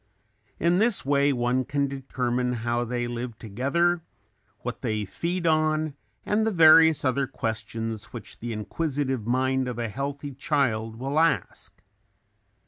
[0.59, 4.01] In this way one can determine how they live together,
[4.61, 5.93] what they feed on
[6.25, 11.83] and the various other questions which the inquisitive mind of a healthy child will ask.